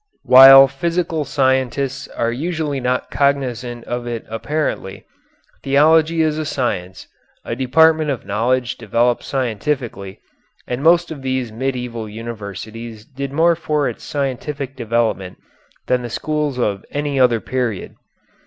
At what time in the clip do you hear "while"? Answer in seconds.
0.23-0.67